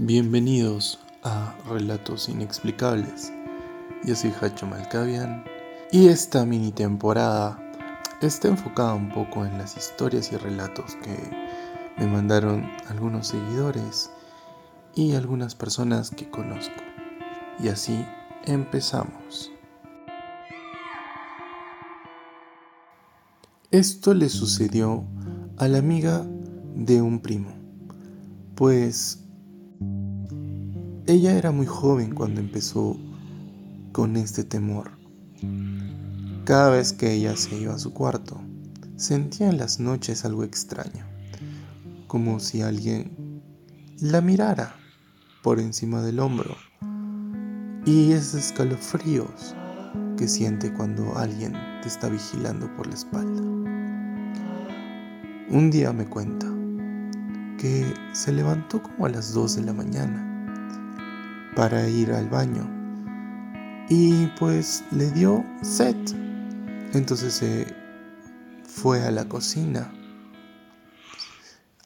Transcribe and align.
Bienvenidos 0.00 1.00
a 1.24 1.56
Relatos 1.68 2.28
Inexplicables. 2.28 3.32
Yo 4.04 4.14
soy 4.14 4.32
Hacho 4.40 4.64
Malkavian 4.64 5.42
y 5.90 6.06
esta 6.06 6.46
mini 6.46 6.70
temporada 6.70 7.58
está 8.22 8.46
enfocada 8.46 8.94
un 8.94 9.08
poco 9.08 9.44
en 9.44 9.58
las 9.58 9.76
historias 9.76 10.30
y 10.30 10.36
relatos 10.36 10.94
que 11.02 11.16
me 11.98 12.06
mandaron 12.06 12.70
algunos 12.86 13.26
seguidores 13.26 14.12
y 14.94 15.16
algunas 15.16 15.56
personas 15.56 16.10
que 16.10 16.30
conozco. 16.30 16.80
Y 17.58 17.66
así 17.66 18.06
empezamos. 18.44 19.50
Esto 23.72 24.14
le 24.14 24.28
sucedió 24.28 25.04
a 25.56 25.66
la 25.66 25.78
amiga 25.78 26.24
de 26.76 27.02
un 27.02 27.18
primo, 27.18 27.52
pues 28.54 29.24
ella 31.08 31.38
era 31.38 31.52
muy 31.52 31.64
joven 31.64 32.14
cuando 32.14 32.38
empezó 32.38 32.94
con 33.92 34.14
este 34.18 34.44
temor. 34.44 34.90
Cada 36.44 36.68
vez 36.68 36.92
que 36.92 37.14
ella 37.14 37.34
se 37.34 37.56
iba 37.56 37.74
a 37.74 37.78
su 37.78 37.94
cuarto, 37.94 38.38
sentía 38.96 39.48
en 39.48 39.56
las 39.56 39.80
noches 39.80 40.26
algo 40.26 40.44
extraño, 40.44 41.06
como 42.08 42.40
si 42.40 42.60
alguien 42.60 43.42
la 44.00 44.20
mirara 44.20 44.76
por 45.42 45.60
encima 45.60 46.02
del 46.02 46.20
hombro 46.20 46.54
y 47.86 48.12
esos 48.12 48.34
escalofríos 48.34 49.54
que 50.18 50.28
siente 50.28 50.74
cuando 50.74 51.16
alguien 51.16 51.54
te 51.80 51.88
está 51.88 52.10
vigilando 52.10 52.70
por 52.76 52.86
la 52.86 52.94
espalda. 52.94 53.40
Un 55.48 55.70
día 55.70 55.90
me 55.94 56.04
cuenta 56.04 56.46
que 57.56 57.94
se 58.12 58.30
levantó 58.30 58.82
como 58.82 59.06
a 59.06 59.08
las 59.08 59.32
2 59.32 59.56
de 59.56 59.62
la 59.62 59.72
mañana 59.72 60.34
para 61.54 61.88
ir 61.88 62.12
al 62.12 62.28
baño. 62.28 62.68
Y 63.88 64.26
pues 64.38 64.84
le 64.90 65.10
dio 65.10 65.44
sed. 65.62 65.96
Entonces 66.92 67.34
se 67.34 67.66
fue 68.64 69.02
a 69.02 69.10
la 69.10 69.24
cocina. 69.24 69.92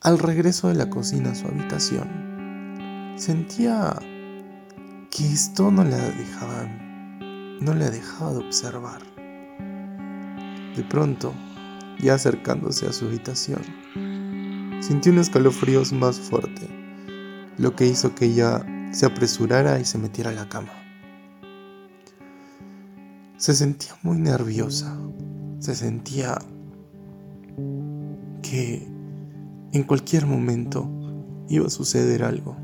Al 0.01 0.19
regreso 0.19 0.69
de 0.69 0.75
la 0.75 0.91
cocina 0.91 1.31
a 1.31 1.35
su 1.35 1.47
habitación, 1.47 3.15
sentía 3.17 3.95
que 5.11 5.33
esto 5.33 5.71
no 5.71 5.85
la 5.85 5.99
dejaba 5.99 6.67
no 7.63 7.75
le 7.75 7.91
dejaba 7.91 8.33
de 8.33 8.39
observar. 8.39 9.03
De 10.77 10.83
pronto, 10.83 11.33
ya 12.01 12.15
acercándose 12.15 12.87
a 12.87 12.93
su 12.93 13.07
habitación, 13.07 13.63
sintió 14.81 15.13
un 15.13 15.19
escalofrío 15.19 15.83
más 15.93 16.19
fuerte, 16.19 16.69
lo 17.59 17.77
que 17.77 17.87
hizo 17.87 18.15
que 18.15 18.27
ella 18.27 18.65
se 18.93 19.07
apresurara 19.07 19.81
y 19.81 19.85
se 19.85 19.99
metiera 19.99 20.31
a 20.31 20.35
la 20.35 20.49
cama. 20.49 20.73
Se 23.39 23.55
sentía 23.55 23.97
muy 24.03 24.19
nerviosa, 24.19 24.97
se 25.59 25.75
sentía 25.75 26.39
que 28.43 28.87
en 29.73 29.83
cualquier 29.85 30.27
momento 30.27 30.89
iba 31.49 31.67
a 31.67 31.71
suceder 31.71 32.23
algo. 32.23 32.57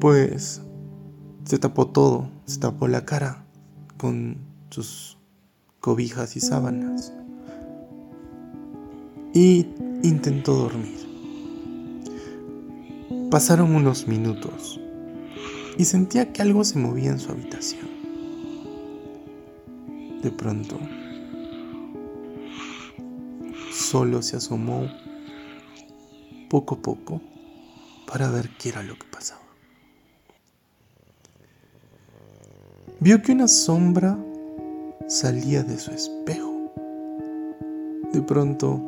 Pues 0.00 0.60
se 1.44 1.58
tapó 1.58 1.86
todo, 1.86 2.28
se 2.44 2.58
tapó 2.58 2.88
la 2.88 3.04
cara 3.04 3.46
con 3.96 4.38
sus 4.70 5.16
cobijas 5.80 6.36
y 6.36 6.40
sábanas 6.40 7.12
y 9.32 9.66
intentó 10.02 10.54
dormir. 10.54 11.03
Pasaron 13.34 13.74
unos 13.74 14.06
minutos 14.06 14.80
y 15.76 15.86
sentía 15.86 16.32
que 16.32 16.40
algo 16.40 16.62
se 16.62 16.78
movía 16.78 17.10
en 17.10 17.18
su 17.18 17.32
habitación. 17.32 17.88
De 20.22 20.30
pronto, 20.30 20.78
solo 23.72 24.22
se 24.22 24.36
asomó 24.36 24.86
poco 26.48 26.76
a 26.76 26.78
poco 26.78 27.20
para 28.06 28.30
ver 28.30 28.50
qué 28.56 28.68
era 28.68 28.84
lo 28.84 28.94
que 28.94 29.06
pasaba. 29.08 29.42
Vio 33.00 33.20
que 33.20 33.32
una 33.32 33.48
sombra 33.48 34.16
salía 35.08 35.64
de 35.64 35.76
su 35.76 35.90
espejo. 35.90 36.72
De 38.12 38.22
pronto, 38.22 38.80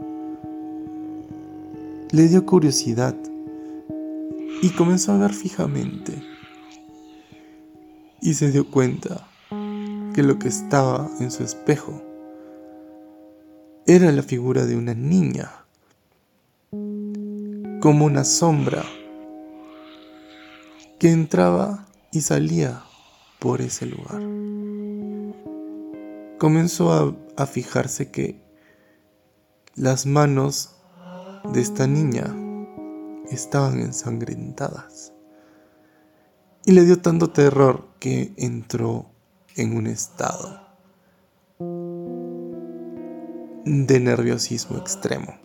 le 2.13 2.29
dio 2.29 2.47
curiosidad 2.47 3.17
y 4.67 4.71
comenzó 4.71 5.13
a 5.13 5.19
ver 5.19 5.33
fijamente. 5.33 6.21
Y 8.21 8.35
se 8.35 8.51
dio 8.51 8.69
cuenta 8.69 9.29
que 10.13 10.25
lo 10.25 10.41
que 10.41 10.49
estaba 10.49 11.09
en 11.21 11.31
su 11.31 11.45
espejo 11.45 12.03
era 13.87 14.11
la 14.11 14.25
figura 14.25 14.67
de 14.67 14.77
una 14.77 14.93
niña, 14.93 15.53
como 17.81 18.07
una 18.07 18.25
sombra 18.25 18.83
que 20.99 21.13
entraba 21.13 21.87
y 22.11 22.23
salía 22.23 22.83
por 23.39 23.61
ese 23.61 23.87
lugar. 23.87 24.21
Comenzó 26.39 26.93
a, 26.93 27.15
a 27.37 27.47
fijarse 27.47 28.11
que 28.11 28.43
las 29.77 30.07
manos 30.07 30.75
de 31.53 31.61
esta 31.61 31.87
niña 31.87 32.35
estaban 33.31 33.81
ensangrentadas. 33.81 35.13
Y 36.65 36.73
le 36.73 36.85
dio 36.85 37.01
tanto 37.01 37.31
terror 37.31 37.89
que 38.01 38.33
entró 38.37 39.11
en 39.55 39.77
un 39.77 39.87
estado 39.87 40.67
de 43.65 44.01
nerviosismo 44.01 44.79
extremo, 44.79 45.39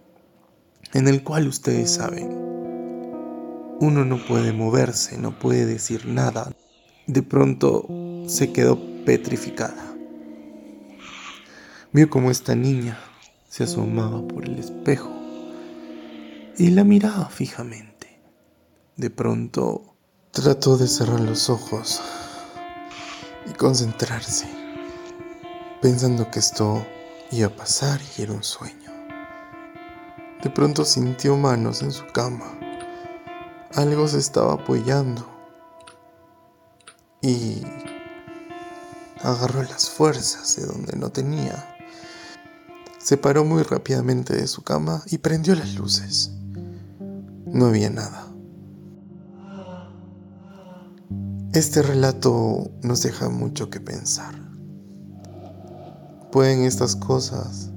en 0.94 1.08
el 1.08 1.24
cual 1.24 1.48
ustedes 1.48 1.92
saben, 1.92 2.30
uno 3.80 4.06
no 4.06 4.24
puede 4.26 4.52
moverse, 4.52 5.18
no 5.18 5.38
puede 5.40 5.66
decir 5.66 6.06
nada. 6.06 6.52
De 7.08 7.24
pronto 7.24 7.88
se 8.28 8.52
quedó 8.52 8.80
petrificada. 9.06 9.96
Vio 11.92 12.10
como 12.10 12.32
esta 12.32 12.56
niña 12.56 12.98
se 13.50 13.64
asomaba 13.64 14.28
por 14.28 14.46
el 14.46 14.60
espejo 14.60 15.21
y 16.62 16.70
la 16.70 16.84
miraba 16.84 17.28
fijamente. 17.28 18.22
De 18.96 19.10
pronto 19.10 19.96
trató 20.30 20.78
de 20.78 20.88
cerrar 20.88 21.20
los 21.20 21.50
ojos 21.50 22.00
y 23.50 23.54
concentrarse, 23.54 24.46
pensando 25.82 26.30
que 26.30 26.38
esto 26.38 26.86
iba 27.32 27.48
a 27.48 27.56
pasar 27.56 28.00
y 28.16 28.22
era 28.22 28.34
un 28.34 28.44
sueño. 28.44 28.92
De 30.44 30.52
pronto 30.52 30.86
sintió 30.86 31.36
manos 31.36 31.82
en 31.82 31.92
su 31.92 32.06
cama. 32.14 32.60
Algo 33.74 34.08
se 34.08 34.20
estaba 34.20 34.54
apoyando 34.54 35.28
y 37.24 37.64
agarró 39.24 39.64
las 39.64 39.90
fuerzas 39.90 40.58
de 40.58 40.68
donde 40.68 40.96
no 40.96 41.10
tenía. 41.10 41.76
Se 43.00 43.18
paró 43.18 43.46
muy 43.46 43.64
rápidamente 43.64 44.36
de 44.36 44.46
su 44.46 44.62
cama 44.62 45.02
y 45.08 45.18
prendió 45.18 45.56
las 45.56 45.74
luces. 45.74 46.34
No 47.52 47.66
había 47.66 47.90
nada. 47.90 48.28
Este 51.54 51.82
relato 51.82 52.72
nos 52.82 53.04
deja 53.04 53.28
mucho 53.28 53.70
que 53.70 53.82
pensar. 53.82 54.34
Pueden 56.32 56.64
estas 56.64 56.96
cosas 56.96 57.72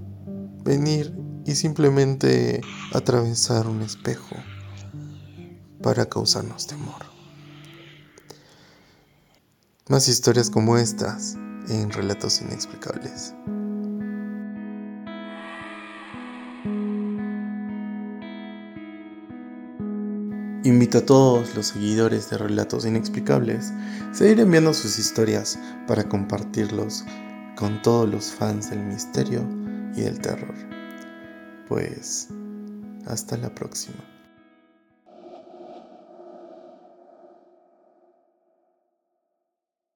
venir 0.63 1.13
y 1.45 1.57
simplemente 1.57 2.61
atravesar 2.93 3.67
un 3.67 3.83
espejo 3.83 4.37
para 5.83 6.07
causarnos 6.07 6.69
temor. 6.69 7.03
Más 9.89 10.07
historias 10.07 10.51
como 10.51 10.79
estas 10.79 11.35
en 11.69 11.91
relatos 11.91 12.41
inexplicables. 12.41 13.35
Invito 20.65 20.97
a 20.97 21.05
todos 21.05 21.55
los 21.55 21.67
seguidores 21.67 22.31
de 22.31 22.39
Relatos 22.39 22.87
Inexplicables 22.87 23.71
a 23.71 24.15
seguir 24.15 24.41
enviando 24.41 24.73
sus 24.73 24.99
historias 24.99 25.59
para 25.87 26.09
compartirlos 26.09 27.05
con 27.55 27.83
todos 27.83 28.09
los 28.09 28.33
fans 28.33 28.71
del 28.71 28.79
misterio 28.79 29.47
y 29.95 30.01
del 30.01 30.19
terror. 30.23 30.55
Pues, 31.69 32.29
hasta 33.05 33.37
la 33.37 33.55
próxima. 33.55 34.14